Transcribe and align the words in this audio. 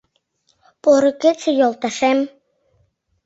—Поро 0.81 1.11
кече, 1.21 1.51
йолташем! 1.59 2.19